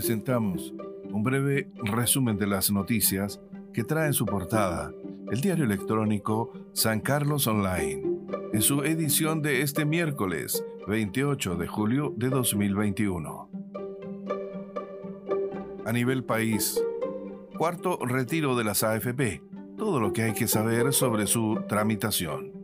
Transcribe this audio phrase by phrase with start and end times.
[0.00, 0.72] presentamos
[1.12, 3.38] un breve resumen de las noticias
[3.74, 4.94] que trae en su portada
[5.30, 8.02] el diario electrónico San Carlos Online,
[8.54, 13.50] en su edición de este miércoles 28 de julio de 2021.
[15.84, 16.82] A nivel país,
[17.58, 19.42] cuarto retiro de las AFP,
[19.76, 22.54] todo lo que hay que saber sobre su tramitación.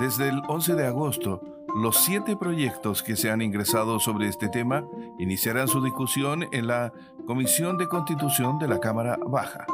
[0.00, 4.86] Desde el 11 de agosto, los siete proyectos que se han ingresado sobre este tema
[5.18, 6.90] iniciarán su discusión en la
[7.26, 9.66] Comisión de Constitución de la Cámara Baja.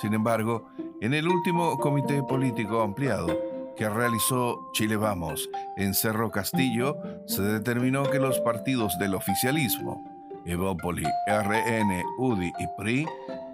[0.00, 0.70] Sin embargo,
[1.02, 3.38] en el último comité político ampliado
[3.76, 6.96] que realizó Chile Vamos en Cerro Castillo,
[7.26, 13.06] se determinó que los partidos del oficialismo, Evópoli, RN, UDI y PRI,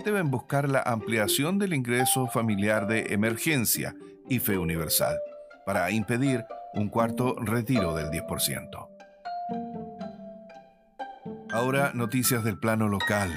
[0.05, 3.97] deben buscar la ampliación del ingreso familiar de emergencia
[4.29, 5.17] y fe universal
[5.67, 8.89] para impedir un cuarto retiro del 10%.
[11.53, 13.31] Ahora noticias del plano local.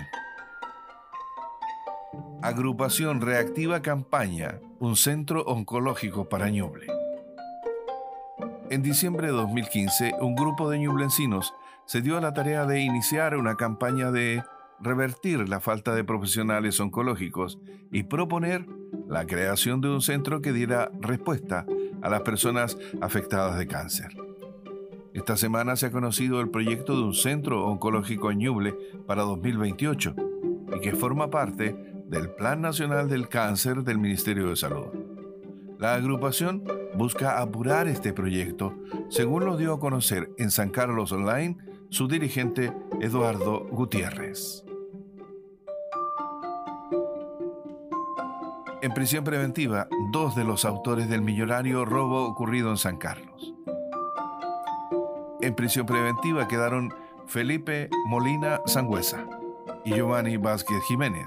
[2.41, 6.87] Agrupación reactiva campaña, un centro oncológico para Ñuble.
[8.69, 11.53] En diciembre de 2015, un grupo de ñublencinos
[11.85, 14.43] se dio a la tarea de iniciar una campaña de
[14.79, 17.59] revertir la falta de profesionales oncológicos
[17.91, 18.65] y proponer
[19.07, 21.65] la creación de un centro que diera respuesta
[22.05, 24.15] a las personas afectadas de cáncer.
[25.13, 28.75] Esta semana se ha conocido el proyecto de un centro oncológico en Ñuble
[29.07, 30.15] para 2028
[30.75, 31.75] y que forma parte
[32.05, 34.87] del Plan Nacional del Cáncer del Ministerio de Salud.
[35.79, 36.63] La agrupación
[36.95, 38.75] busca apurar este proyecto,
[39.09, 41.57] según lo dio a conocer en San Carlos Online
[41.89, 44.64] su dirigente Eduardo Gutiérrez.
[48.85, 53.55] En prisión preventiva dos de los autores del millonario robo ocurrido en San Carlos.
[55.41, 56.93] En prisión preventiva quedaron
[57.25, 59.25] Felipe Molina Sangüesa
[59.85, 61.25] y Giovanni Vázquez Jiménez,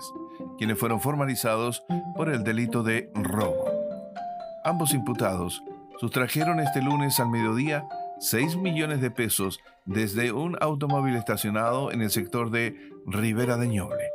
[0.56, 1.82] quienes fueron formalizados
[2.14, 3.64] por el delito de robo.
[4.62, 5.60] Ambos imputados
[5.98, 7.88] sustrajeron este lunes al mediodía
[8.20, 14.07] 6 millones de pesos desde un automóvil estacionado en el sector de Rivera de Ñoble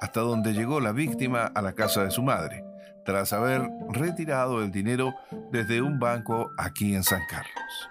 [0.00, 2.64] hasta donde llegó la víctima a la casa de su madre,
[3.04, 5.14] tras haber retirado el dinero
[5.52, 7.90] desde un banco aquí en San Carlos.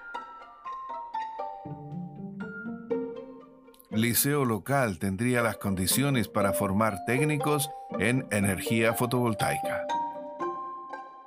[3.92, 7.70] Liceo local tendría las condiciones para formar técnicos
[8.00, 9.86] en energía fotovoltaica.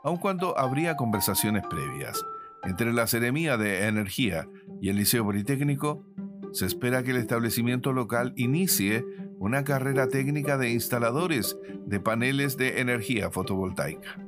[0.03, 2.21] Aun cuando habría conversaciones previas
[2.65, 4.49] entre la Seremía de Energía
[4.81, 6.05] y el Liceo Politécnico,
[6.53, 9.05] se espera que el establecimiento local inicie
[9.47, 14.19] una carrera técnica de instaladores de paneles de energía fotovoltaica.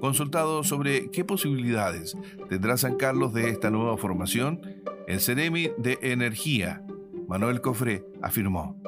[0.00, 2.16] Consultado sobre qué posibilidades
[2.48, 4.62] tendrá San Carlos de esta nueva formación,
[5.06, 6.82] el Ceremi de Energía,
[7.28, 8.80] Manuel Cofré, afirmó,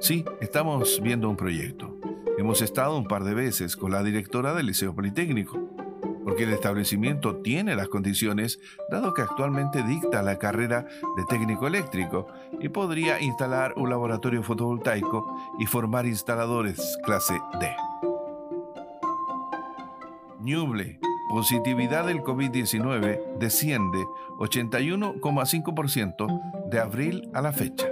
[0.00, 1.96] Sí, estamos viendo un proyecto.
[2.38, 5.76] Hemos estado un par de veces con la directora del Liceo Politécnico
[6.24, 8.58] porque el establecimiento tiene las condiciones,
[8.90, 12.26] dado que actualmente dicta la carrera de técnico eléctrico
[12.60, 17.74] y podría instalar un laboratorio fotovoltaico y formar instaladores clase D.
[20.40, 20.98] Ñuble,
[21.30, 23.98] positividad del COVID-19 desciende
[24.38, 27.86] 81,5% de abril a la fecha.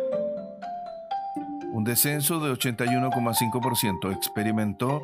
[1.73, 5.01] Un descenso de 81,5% experimentó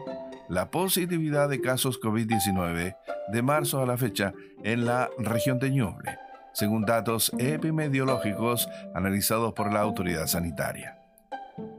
[0.48, 2.96] la positividad de casos COVID-19
[3.32, 6.18] de marzo a la fecha en la región de Ñuble,
[6.52, 10.98] según datos epidemiológicos analizados por la autoridad sanitaria.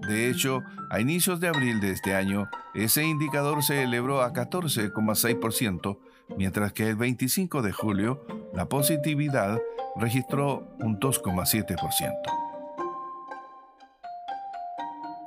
[0.08, 6.00] De hecho, a inicios de abril de este año, ese indicador se elevó a 14,6%,
[6.38, 9.60] mientras que el 25 de julio la positividad
[9.96, 12.14] registró un 2,7%.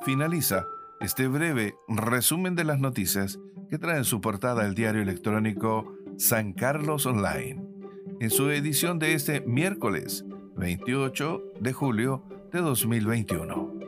[0.03, 0.65] Finaliza
[1.01, 3.39] este breve resumen de las noticias
[3.71, 7.63] que trae en su portada el diario electrónico San Carlos Online,
[8.21, 10.25] en su edición de este miércoles
[10.57, 12.23] 28 de julio
[12.53, 13.80] de 2021.